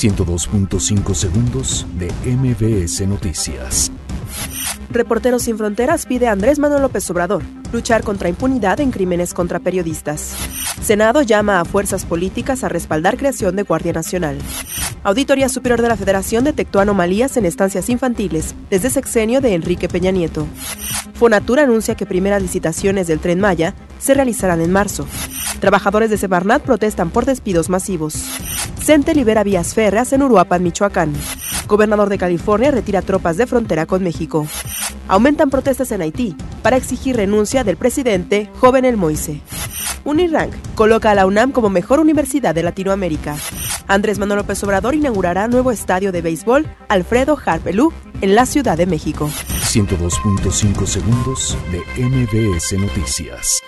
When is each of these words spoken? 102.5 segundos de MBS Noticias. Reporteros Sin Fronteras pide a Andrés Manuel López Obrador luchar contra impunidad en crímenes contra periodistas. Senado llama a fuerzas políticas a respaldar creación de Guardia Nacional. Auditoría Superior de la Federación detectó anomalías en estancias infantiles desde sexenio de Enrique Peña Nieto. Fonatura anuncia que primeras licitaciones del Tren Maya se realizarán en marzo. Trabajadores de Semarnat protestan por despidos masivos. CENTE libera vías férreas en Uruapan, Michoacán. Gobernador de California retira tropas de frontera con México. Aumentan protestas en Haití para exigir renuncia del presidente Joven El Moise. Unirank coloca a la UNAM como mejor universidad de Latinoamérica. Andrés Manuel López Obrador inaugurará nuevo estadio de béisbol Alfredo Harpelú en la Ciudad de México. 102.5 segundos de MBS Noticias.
102.5 0.00 1.14
segundos 1.14 1.86
de 1.98 2.10
MBS 2.24 3.06
Noticias. 3.06 3.92
Reporteros 4.88 5.42
Sin 5.42 5.58
Fronteras 5.58 6.06
pide 6.06 6.26
a 6.26 6.32
Andrés 6.32 6.58
Manuel 6.58 6.80
López 6.80 7.10
Obrador 7.10 7.42
luchar 7.70 8.02
contra 8.02 8.30
impunidad 8.30 8.80
en 8.80 8.92
crímenes 8.92 9.34
contra 9.34 9.58
periodistas. 9.58 10.34
Senado 10.82 11.20
llama 11.20 11.60
a 11.60 11.66
fuerzas 11.66 12.06
políticas 12.06 12.64
a 12.64 12.70
respaldar 12.70 13.18
creación 13.18 13.56
de 13.56 13.62
Guardia 13.62 13.92
Nacional. 13.92 14.38
Auditoría 15.04 15.50
Superior 15.50 15.82
de 15.82 15.88
la 15.88 15.98
Federación 15.98 16.44
detectó 16.44 16.80
anomalías 16.80 17.36
en 17.36 17.44
estancias 17.44 17.90
infantiles 17.90 18.54
desde 18.70 18.88
sexenio 18.88 19.42
de 19.42 19.52
Enrique 19.52 19.90
Peña 19.90 20.12
Nieto. 20.12 20.46
Fonatura 21.12 21.64
anuncia 21.64 21.94
que 21.94 22.06
primeras 22.06 22.40
licitaciones 22.40 23.06
del 23.06 23.20
Tren 23.20 23.38
Maya 23.38 23.74
se 23.98 24.14
realizarán 24.14 24.62
en 24.62 24.72
marzo. 24.72 25.06
Trabajadores 25.60 26.08
de 26.08 26.16
Semarnat 26.16 26.62
protestan 26.62 27.10
por 27.10 27.26
despidos 27.26 27.68
masivos. 27.68 28.24
CENTE 28.82 29.14
libera 29.14 29.44
vías 29.44 29.74
férreas 29.74 30.12
en 30.12 30.22
Uruapan, 30.22 30.62
Michoacán. 30.62 31.12
Gobernador 31.68 32.08
de 32.08 32.18
California 32.18 32.70
retira 32.70 33.02
tropas 33.02 33.36
de 33.36 33.46
frontera 33.46 33.86
con 33.86 34.02
México. 34.02 34.46
Aumentan 35.06 35.50
protestas 35.50 35.92
en 35.92 36.02
Haití 36.02 36.34
para 36.62 36.76
exigir 36.76 37.16
renuncia 37.16 37.62
del 37.62 37.76
presidente 37.76 38.50
Joven 38.58 38.84
El 38.84 38.96
Moise. 38.96 39.40
Unirank 40.04 40.52
coloca 40.74 41.10
a 41.10 41.14
la 41.14 41.26
UNAM 41.26 41.52
como 41.52 41.68
mejor 41.68 42.00
universidad 42.00 42.54
de 42.54 42.62
Latinoamérica. 42.62 43.36
Andrés 43.86 44.18
Manuel 44.18 44.38
López 44.38 44.62
Obrador 44.64 44.94
inaugurará 44.94 45.46
nuevo 45.46 45.70
estadio 45.70 46.10
de 46.10 46.22
béisbol 46.22 46.66
Alfredo 46.88 47.38
Harpelú 47.44 47.92
en 48.22 48.34
la 48.34 48.46
Ciudad 48.46 48.78
de 48.78 48.86
México. 48.86 49.28
102.5 49.28 50.86
segundos 50.86 51.56
de 51.70 52.02
MBS 52.02 52.72
Noticias. 52.78 53.62